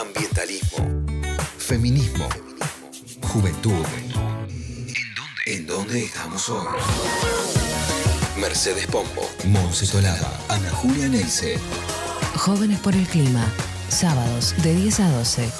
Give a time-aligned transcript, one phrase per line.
[0.00, 0.78] ambientalismo,
[1.58, 2.26] feminismo,
[3.20, 3.84] juventud.
[5.44, 6.66] ¿En dónde estamos hoy?
[8.40, 11.58] Mercedes Pombo, Monse Tolada, Ana Julia Neise.
[12.34, 13.46] Jóvenes por el Clima,
[13.90, 15.50] sábados de 10 a 12.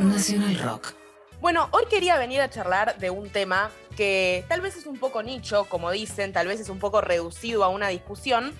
[0.00, 0.92] Nacional Rock.
[1.40, 5.22] Bueno, hoy quería venir a charlar de un tema que tal vez es un poco
[5.22, 8.52] nicho, como dicen, tal vez es un poco reducido a una discusión,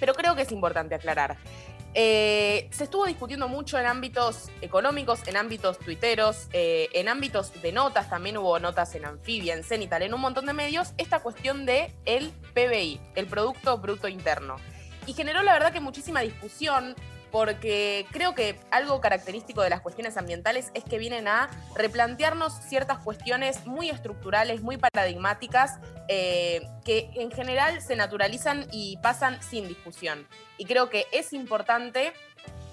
[0.00, 1.36] pero creo que es importante aclarar.
[1.94, 7.70] Eh, se estuvo discutiendo mucho en ámbitos económicos, en ámbitos tuiteros, eh, en ámbitos de
[7.72, 11.66] notas, también hubo notas en Anfibia, en Cenital, en un montón de medios, esta cuestión
[11.66, 14.56] de el PBI, el Producto Bruto Interno.
[15.06, 16.94] Y generó la verdad que muchísima discusión,
[17.32, 22.98] porque creo que algo característico de las cuestiones ambientales es que vienen a replantearnos ciertas
[22.98, 30.28] cuestiones muy estructurales, muy paradigmáticas, eh, que en general se naturalizan y pasan sin discusión.
[30.58, 32.12] Y creo que es importante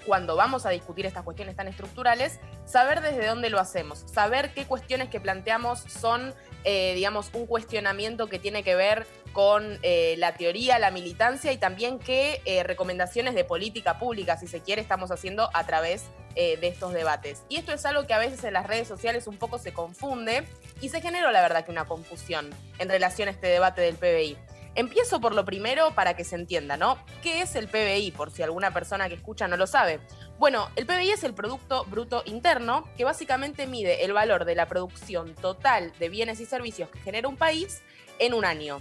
[0.06, 4.64] cuando vamos a discutir estas cuestiones tan estructurales, saber desde dónde lo hacemos, saber qué
[4.64, 10.34] cuestiones que planteamos son, eh, digamos, un cuestionamiento que tiene que ver con eh, la
[10.34, 15.10] teoría, la militancia y también qué eh, recomendaciones de política pública, si se quiere, estamos
[15.10, 17.42] haciendo a través eh, de estos debates.
[17.48, 20.44] Y esto es algo que a veces en las redes sociales un poco se confunde
[20.80, 24.36] y se generó la verdad que una confusión en relación a este debate del PBI.
[24.76, 26.96] Empiezo por lo primero para que se entienda, ¿no?
[27.22, 28.12] ¿Qué es el PBI?
[28.12, 29.98] Por si alguna persona que escucha no lo sabe.
[30.38, 34.68] Bueno, el PBI es el Producto Bruto Interno, que básicamente mide el valor de la
[34.68, 37.82] producción total de bienes y servicios que genera un país
[38.20, 38.80] en un año.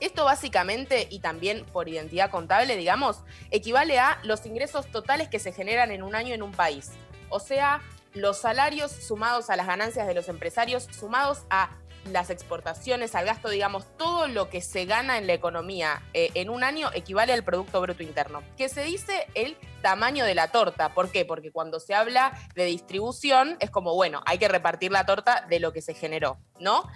[0.00, 3.18] Esto básicamente, y también por identidad contable, digamos,
[3.50, 6.92] equivale a los ingresos totales que se generan en un año en un país.
[7.28, 7.82] O sea,
[8.14, 11.70] los salarios sumados a las ganancias de los empresarios, sumados a
[12.10, 16.50] las exportaciones, al gasto, digamos, todo lo que se gana en la economía eh, en
[16.50, 20.94] un año equivale al Producto Bruto Interno, que se dice el tamaño de la torta.
[20.94, 21.24] ¿Por qué?
[21.24, 25.60] Porque cuando se habla de distribución es como, bueno, hay que repartir la torta de
[25.60, 26.88] lo que se generó, ¿no?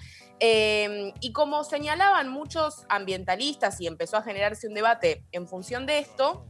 [0.43, 5.99] Em, y como señalaban muchos ambientalistas y empezó a generarse un debate en función de
[5.99, 6.47] esto,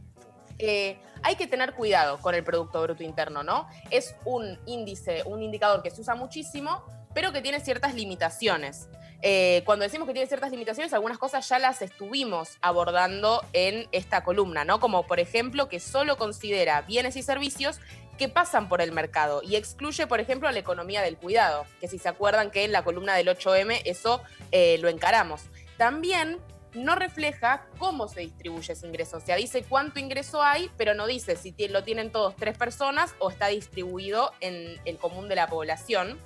[0.59, 3.67] eh, hay que tener cuidado con el Producto Bruto Interno, ¿no?
[3.89, 8.87] Es un índice, un indicador que se usa muchísimo, pero que tiene ciertas limitaciones.
[9.23, 14.23] Eh, cuando decimos que tiene ciertas limitaciones, algunas cosas ya las estuvimos abordando en esta
[14.23, 14.79] columna, ¿no?
[14.79, 17.79] Como por ejemplo que solo considera bienes y servicios
[18.21, 21.97] que pasan por el mercado y excluye, por ejemplo, la economía del cuidado, que si
[21.97, 24.21] se acuerdan que en la columna del 8M eso
[24.51, 25.45] eh, lo encaramos.
[25.75, 26.37] También
[26.75, 29.17] no refleja cómo se distribuye ese ingreso.
[29.17, 33.15] O sea, dice cuánto ingreso hay, pero no dice si lo tienen todos tres personas
[33.17, 36.19] o está distribuido en el común de la población.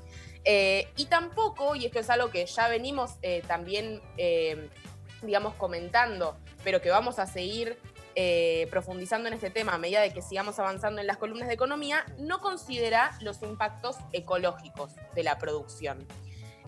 [0.43, 4.01] Eh, y tampoco, y esto es algo que ya venimos eh, también,
[5.21, 7.79] digamos, comentando, pero que vamos a seguir
[8.15, 11.53] eh, profundizando en este tema a medida de que sigamos avanzando en las columnas de
[11.53, 16.07] economía, no considera los impactos ecológicos de la producción.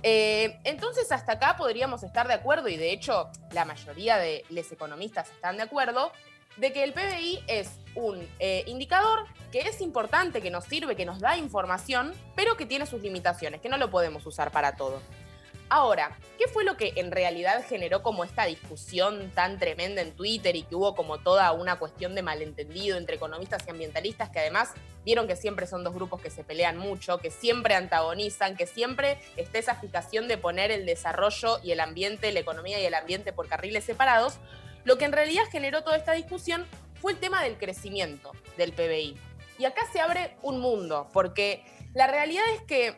[0.04, 4.72] Eh, entonces, hasta acá podríamos estar de acuerdo, y de hecho la mayoría de los
[4.72, 6.12] economistas están de acuerdo,
[6.58, 11.06] de que el PBI es un eh, indicador que es importante, que nos sirve, que
[11.06, 15.02] nos da información, pero que tiene sus limitaciones, que no lo podemos usar para todo.
[15.70, 20.56] Ahora, ¿qué fue lo que en realidad generó como esta discusión tan tremenda en Twitter
[20.56, 24.72] y que hubo como toda una cuestión de malentendido entre economistas y ambientalistas que además
[25.04, 29.20] vieron que siempre son dos grupos que se pelean mucho, que siempre antagonizan, que siempre
[29.36, 33.34] está esa fijación de poner el desarrollo y el ambiente, la economía y el ambiente
[33.34, 34.36] por carriles separados?
[34.86, 36.66] Lo que en realidad generó toda esta discusión
[37.02, 39.18] fue el tema del crecimiento del PBI.
[39.60, 42.96] Y acá se abre un mundo, porque la realidad es que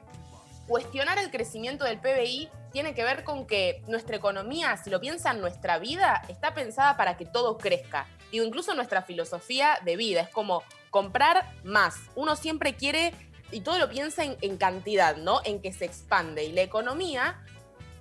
[0.68, 5.42] cuestionar el crecimiento del PBI tiene que ver con que nuestra economía, si lo piensan,
[5.42, 8.08] nuestra vida está pensada para que todo crezca.
[8.32, 11.96] Digo, incluso nuestra filosofía de vida es como comprar más.
[12.16, 13.14] Uno siempre quiere,
[13.52, 15.42] y todo lo piensa en, cantidad, ¿no?
[15.44, 16.44] En que se expande.
[16.46, 17.44] Y la economía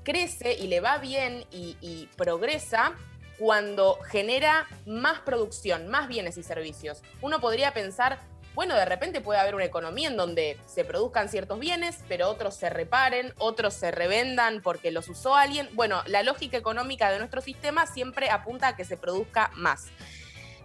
[0.04, 2.94] crece y le va bien y, y progresa
[3.38, 7.02] cuando genera más producción, más bienes y servicios.
[7.22, 8.20] Uno podría pensar,
[8.58, 12.56] bueno, de repente puede haber una economía en donde se produzcan ciertos bienes, pero otros
[12.56, 15.68] se reparen, otros se revendan porque los usó alguien.
[15.74, 19.86] Bueno, la lógica económica de nuestro sistema siempre apunta a que se produzca más.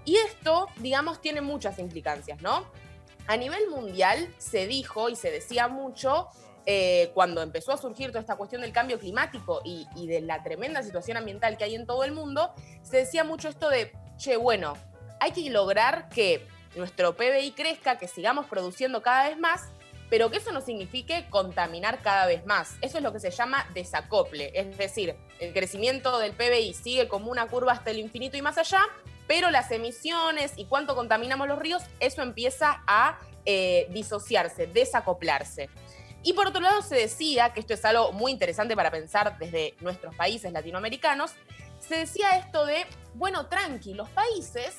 [0.06, 2.66] Y esto, digamos, tiene muchas implicancias, ¿no?
[3.28, 6.30] A nivel mundial se dijo y se decía mucho
[6.66, 10.42] eh, cuando empezó a surgir toda esta cuestión del cambio climático y, y, de la
[10.42, 14.36] tremenda situación ambiental que hay en todo el mundo, se decía mucho esto de, che,
[14.36, 14.74] bueno,
[15.20, 19.70] hay que lograr que nuestro PBI crezca, que sigamos produciendo cada vez más,
[20.10, 22.76] pero que eso no signifique contaminar cada vez más.
[22.82, 27.32] Eso es lo que se llama desacople, es decir, el crecimiento del PBI sigue como
[27.32, 28.82] una curva hasta el infinito y más allá,
[29.28, 35.70] pero las emisiones y cuánto contaminamos los ríos, eso empieza a eh, disociarse, desacoplarse.
[36.24, 39.76] Y por otro lado se decía, que esto es algo muy interesante para pensar desde
[39.82, 41.32] nuestros países latinoamericanos,
[41.80, 44.78] se decía esto de, bueno, tranqui, los países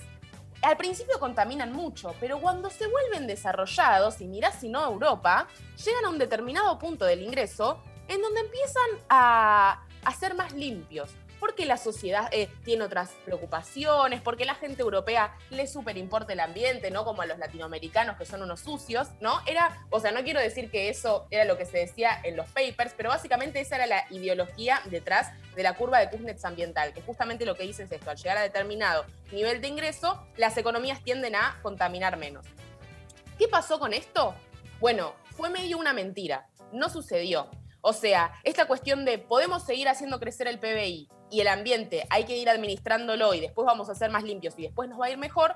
[0.63, 5.47] al principio contaminan mucho, pero cuando se vuelven desarrollados, y mirá si no Europa,
[5.85, 11.11] llegan a un determinado punto del ingreso en donde empiezan a, a ser más limpios
[11.45, 16.41] porque la sociedad eh, tiene otras preocupaciones, porque la gente europea le súper importa el
[16.41, 17.05] ambiente, ¿no?
[17.05, 19.43] Como a los latinoamericanos que son unos sucios, ¿no?
[19.45, 22.49] Era, o sea, no quiero decir que eso era lo que se decía en los
[22.49, 27.03] papers, pero básicamente esa era la ideología detrás de la curva de Kuznets ambiental, que
[27.03, 31.05] justamente lo que dice es esto, al llegar a determinado nivel de ingreso, las economías
[31.05, 32.47] tienden a contaminar menos.
[33.39, 34.35] ¿Qué pasó con esto?
[34.81, 37.51] Bueno, fue medio una mentira, no sucedió.
[37.87, 42.25] O sea, esta cuestión de podemos seguir haciendo crecer el PBI y el ambiente hay
[42.25, 45.11] que ir administrándolo y después vamos a ser más limpios y después nos va a
[45.11, 45.55] ir mejor,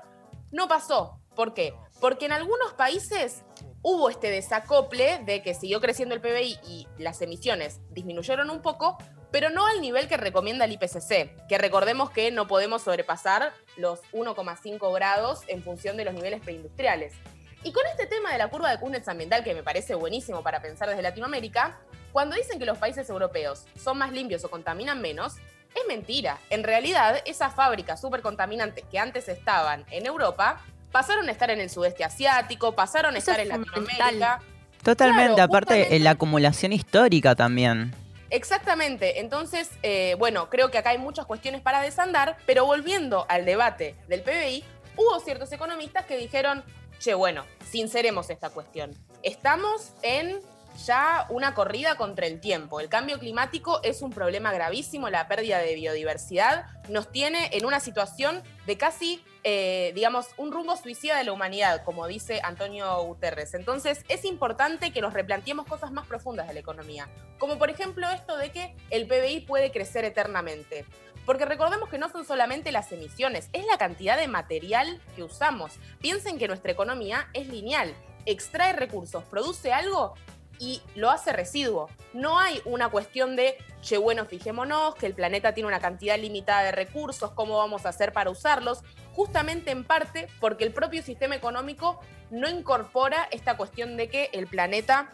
[0.51, 1.19] no pasó.
[1.35, 1.73] ¿Por qué?
[1.99, 3.41] Porque en algunos países
[3.81, 8.99] hubo este desacople de que siguió creciendo el PBI y las emisiones disminuyeron un poco,
[9.31, 14.03] pero no al nivel que recomienda el IPCC, que recordemos que no podemos sobrepasar los
[14.11, 17.15] 1,5 grados en función de los niveles preindustriales.
[17.63, 20.61] Y con este tema de la curva de Kuznets ambiental, que me parece buenísimo para
[20.61, 21.79] pensar desde Latinoamérica,
[22.11, 25.35] cuando dicen que los países europeos son más limpios o contaminan menos,
[25.75, 26.39] es mentira.
[26.49, 30.61] En realidad, esas fábricas súper contaminantes que antes estaban en Europa,
[30.91, 34.41] pasaron a estar en el sudeste asiático, pasaron a estar en Latinoamérica.
[34.83, 37.93] Totalmente, aparte la acumulación histórica también.
[38.31, 43.43] Exactamente, entonces, eh, bueno, creo que acá hay muchas cuestiones para desandar, pero volviendo al
[43.43, 44.63] debate del PBI,
[44.95, 46.63] hubo ciertos economistas que dijeron,
[46.99, 48.91] che, bueno, sinceremos esta cuestión.
[49.23, 50.39] Estamos en
[50.85, 52.79] ya una corrida contra el tiempo.
[52.79, 57.79] El cambio climático es un problema gravísimo, la pérdida de biodiversidad nos tiene en una
[57.79, 63.53] situación de casi, eh, digamos, un rumbo suicida de la humanidad, como dice Antonio Guterres.
[63.53, 68.09] Entonces es importante que nos replanteemos cosas más profundas de la economía, como por ejemplo
[68.09, 70.85] esto de que el PBI puede crecer eternamente.
[71.25, 75.73] Porque recordemos que no son solamente las emisiones, es la cantidad de material que usamos.
[75.99, 77.93] Piensen que nuestra economía es lineal,
[78.25, 80.15] extrae recursos, produce algo
[80.59, 81.89] y lo hace residuo.
[82.13, 86.63] No hay una cuestión de, che, bueno, fijémonos que el planeta tiene una cantidad limitada
[86.63, 88.83] de recursos, cómo vamos a hacer para usarlos,
[89.13, 94.47] justamente en parte porque el propio sistema económico no incorpora esta cuestión de que el
[94.47, 95.09] planeta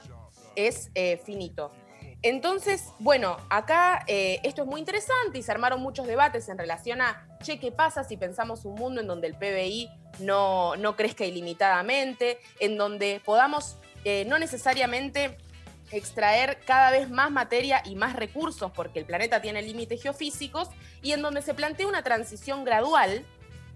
[0.55, 1.71] es eh, finito.
[2.21, 7.01] Entonces, bueno, acá eh, esto es muy interesante y se armaron muchos debates en relación
[7.01, 9.89] a, che, ¿qué pasa si pensamos un mundo en donde el PBI
[10.19, 15.37] no, no crezca ilimitadamente, en donde podamos eh, no necesariamente
[15.91, 20.69] extraer cada vez más materia y más recursos porque el planeta tiene límites geofísicos
[21.01, 23.25] y en donde se plantea una transición gradual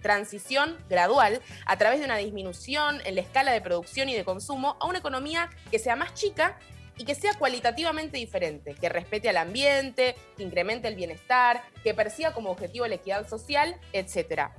[0.02, 4.78] transición gradual a través de una disminución en la escala de producción y de consumo
[4.80, 6.58] a una economía que sea más chica
[6.98, 12.34] y que sea cualitativamente diferente, que respete al ambiente, que incremente el bienestar, que persiga
[12.34, 14.50] como objetivo la equidad social, etc.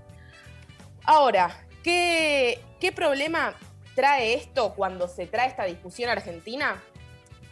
[1.04, 3.54] Ahora, ¿qué, ¿qué problema
[3.94, 6.82] trae esto cuando se trae esta discusión Argentina?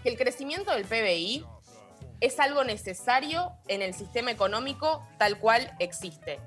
[0.03, 1.45] Que el crecimiento del PBI
[2.21, 6.41] es algo necesario en el sistema económico tal cual existe.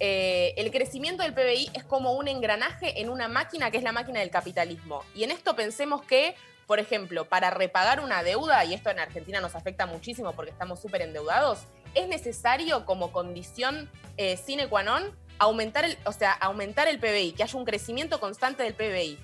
[0.00, 3.92] Eh, el crecimiento del PBI es como un engranaje en una máquina que es la
[3.92, 5.04] máquina del capitalismo.
[5.14, 6.34] Y en esto pensemos que
[6.66, 10.80] por ejemplo, para repagar una deuda, y esto en Argentina nos afecta muchísimo porque estamos
[10.80, 11.60] súper endeudados,
[11.94, 17.32] es necesario como condición eh, sine qua non aumentar el, o sea, aumentar el PBI,
[17.32, 19.18] que haya un crecimiento constante del PBI.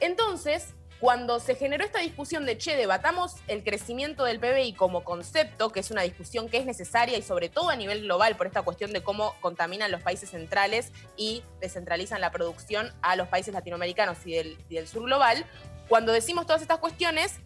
[0.00, 5.70] Entonces, cuando se generó esta discusión de, che, debatamos el crecimiento del PBI como concepto,
[5.70, 8.62] que es una discusión que es necesaria y sobre todo a nivel global por esta
[8.62, 14.18] cuestión de cómo contaminan los países centrales y descentralizan la producción a los países latinoamericanos
[14.24, 15.44] y del, y del sur global,
[15.88, 17.40] cuando decimos todas estas cuestiones,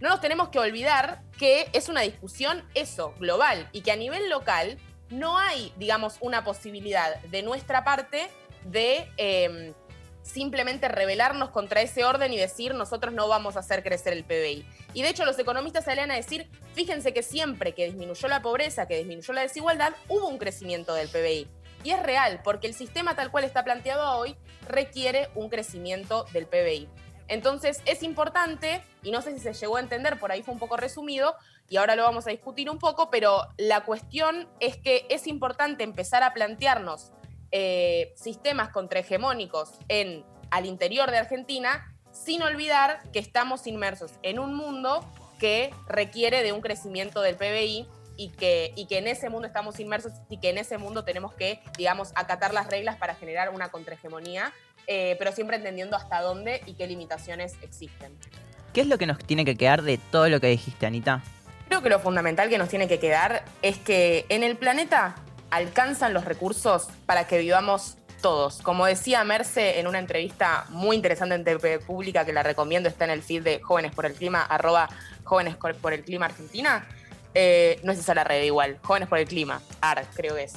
[0.00, 4.28] no nos tenemos que olvidar que es una discusión eso, global, y que a nivel
[4.28, 4.78] local
[5.10, 8.28] no hay, digamos, una posibilidad de nuestra parte
[8.64, 9.74] de em,
[10.22, 14.66] simplemente rebelarnos contra ese orden y decir nosotros no vamos a hacer crecer el PBI.
[14.92, 18.86] Y de hecho los economistas salían a decir, fíjense que siempre que disminuyó la pobreza,
[18.86, 21.48] que disminuyó la desigualdad, hubo un crecimiento del PBI.
[21.84, 24.36] Y es real, porque el sistema tal cual está planteado hoy
[24.66, 26.88] requiere un crecimiento del PBI.
[27.28, 30.60] Entonces es importante, y no sé si se llegó a entender, por ahí fue un
[30.60, 31.36] poco resumido,
[31.68, 35.84] y ahora lo vamos a discutir un poco, pero la cuestión es que es importante
[35.84, 37.12] empezar a plantearnos
[37.52, 44.54] eh, sistemas contrahegemónicos en, al interior de Argentina, sin olvidar que estamos inmersos en un
[44.54, 45.04] mundo
[45.38, 49.78] que requiere de un crecimiento del PBI y que, y que en ese mundo estamos
[49.80, 53.68] inmersos y que en ese mundo tenemos que, digamos, acatar las reglas para generar una
[53.68, 54.52] contrahegemonía,
[54.86, 58.16] eh, pero siempre entendiendo hasta dónde y qué limitaciones existen.
[58.72, 61.22] ¿Qué es lo que nos tiene que quedar de todo lo que dijiste, Anita?
[61.68, 65.16] Creo que lo fundamental que nos tiene que quedar es que en el planeta
[65.50, 68.62] alcanzan los recursos para que vivamos todos.
[68.62, 73.04] Como decía Merce en una entrevista muy interesante en TV Pública, que la recomiendo, está
[73.04, 74.88] en el feed de Jóvenes por el Clima, arroba
[75.24, 76.86] Jóvenes por el Clima Argentina.
[77.34, 80.54] Eh, no es esa la red igual, Jóvenes por el Clima, AR creo que es.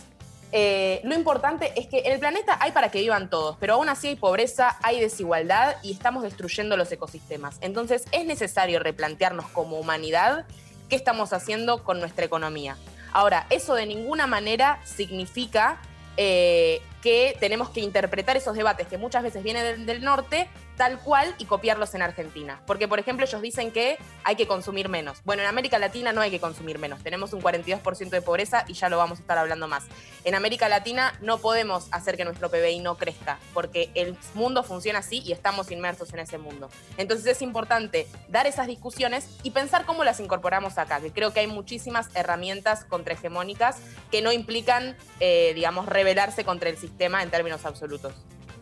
[0.51, 3.89] Eh, lo importante es que en el planeta hay para que vivan todos, pero aún
[3.89, 7.57] así hay pobreza, hay desigualdad y estamos destruyendo los ecosistemas.
[7.61, 10.45] Entonces es necesario replantearnos como humanidad
[10.89, 12.75] qué estamos haciendo con nuestra economía.
[13.13, 15.79] Ahora, eso de ninguna manera significa
[16.17, 21.35] eh, que tenemos que interpretar esos debates que muchas veces vienen del, norte tal cual
[21.37, 22.61] y copiarlos en Argentina.
[22.65, 25.21] Porque, por ejemplo, ellos dicen que hay que consumir menos.
[25.25, 27.03] Bueno, en América Latina no hay que consumir menos.
[27.03, 29.83] Tenemos un 42% de pobreza y ya lo vamos a estar hablando más.
[30.23, 34.99] En América Latina no podemos hacer que nuestro PBI no crezca, porque el mundo funciona
[34.99, 36.69] así y estamos inmersos en ese mundo.
[36.97, 41.41] Entonces es importante dar esas discusiones y pensar cómo las incorporamos acá, que creo que
[41.41, 43.77] hay muchísimas herramientas contrahegemónicas
[44.11, 48.13] que no implican, eh, digamos, rebelarse contra el sistema tema en términos absolutos.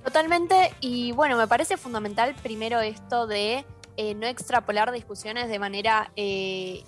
[0.03, 3.65] Totalmente, y bueno, me parece fundamental primero esto de
[3.97, 6.83] eh, no extrapolar discusiones de manera eh,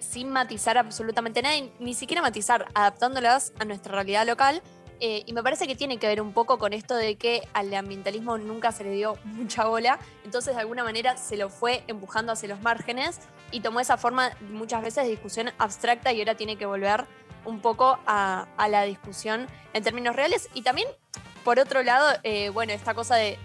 [0.00, 4.62] sin matizar absolutamente nada, ni siquiera matizar, adaptándolas a nuestra realidad local.
[5.00, 7.72] Eh, y me parece que tiene que ver un poco con esto de que al
[7.72, 12.32] ambientalismo nunca se le dio mucha bola, entonces de alguna manera se lo fue empujando
[12.32, 13.20] hacia los márgenes
[13.52, 17.06] y tomó esa forma muchas veces de discusión abstracta y ahora tiene que volver
[17.48, 20.48] un poco a, la discusión en términos reales.
[20.54, 20.86] Y también,
[21.44, 23.38] por otro lado, eh, bueno, esta cosa de,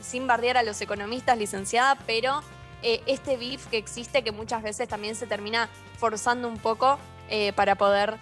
[0.00, 2.42] sin bardear a los economistas, licenciada, pero
[2.82, 6.98] eh, este beef que existe que muchas veces también se termina forzando un poco
[7.28, 8.18] eh, para poder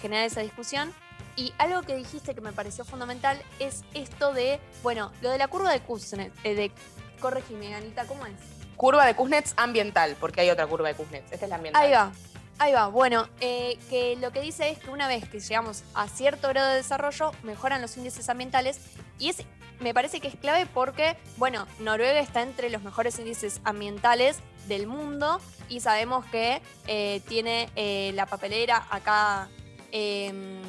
[0.00, 0.94] generar esa discusión.
[1.36, 5.48] Y algo que dijiste que me pareció fundamental es esto de, bueno, lo de la
[5.48, 6.72] curva de Kuznets, de,
[7.20, 8.32] corregime, Anita, ¿cómo es?
[8.76, 11.30] Curva de Kuznets ambiental, porque hay otra curva de Kuznets.
[11.30, 11.82] Esta es la ambiental.
[11.82, 12.10] Ahí va.
[12.58, 16.08] Ahí va, bueno, eh, que lo que dice es que una vez que llegamos a
[16.08, 18.80] cierto grado de desarrollo, mejoran los índices ambientales
[19.18, 19.42] y es,
[19.80, 24.86] me parece que es clave porque, bueno, Noruega está entre los mejores índices ambientales del
[24.86, 29.50] mundo y sabemos que eh, tiene eh, la papelera acá,
[29.92, 30.62] em,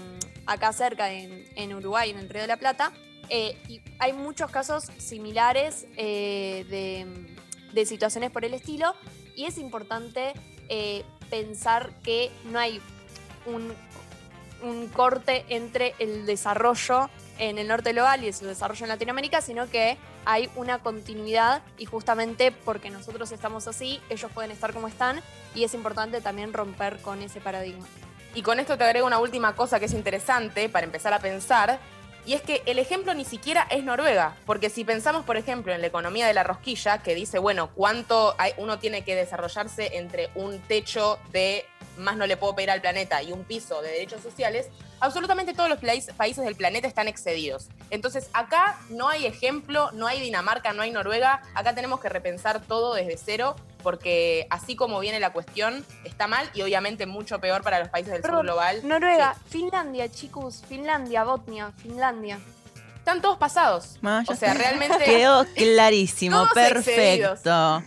[0.46, 2.92] acá cerca en, Uruguay, en el Río de la Plata,
[3.30, 7.06] y hay muchos casos similares de,
[7.74, 8.94] de, situaciones por el estilo
[9.36, 10.34] y es importante
[11.30, 12.82] pensar que no hay
[13.46, 13.74] un,
[14.94, 19.98] corte entre el desarrollo en el norte global y su desarrollo en Latinoamérica, sino que
[20.26, 25.22] hay una continuidad y justamente porque nosotros estamos así, ellos pueden estar como están
[25.54, 27.86] y es importante también romper con ese paradigma.
[28.34, 31.80] Y con esto te agrego una última cosa que es interesante para empezar a pensar,
[32.28, 35.80] y es que el ejemplo ni siquiera es Noruega, porque si pensamos, por ejemplo, en
[35.80, 40.60] la economía de la rosquilla, que dice, bueno, cuánto uno tiene que desarrollarse entre un
[40.60, 41.66] techo de
[41.98, 44.68] más no le puedo pedir al planeta y un piso de derechos sociales,
[45.00, 45.80] absolutamente todos los
[46.16, 47.70] países del planeta están excedidos.
[47.90, 52.62] Entonces, acá no hay ejemplo, no hay Dinamarca, no hay Noruega, acá tenemos que repensar
[52.62, 53.56] todo desde cero,
[53.88, 58.12] porque así como viene la cuestión, está mal y obviamente mucho peor para los países
[58.12, 58.82] del sur global.
[58.84, 62.38] Noruega, Finlandia, chicos, Finlandia, Botnia, Finlandia.
[62.98, 63.98] Están todos pasados.
[64.04, 64.98] o sea, realmente.
[65.06, 67.82] Quedó clarísimo, perfecto.